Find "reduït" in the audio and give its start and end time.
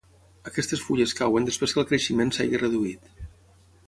2.67-3.13